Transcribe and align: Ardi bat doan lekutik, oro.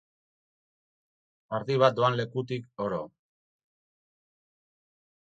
Ardi 1.57 1.75
bat 1.83 1.99
doan 1.99 2.17
lekutik, 2.19 2.65
oro. 2.85 3.01